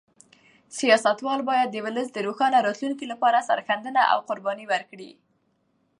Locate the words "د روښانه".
2.13-2.57